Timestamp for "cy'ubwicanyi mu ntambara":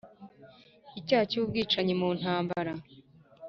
1.31-2.71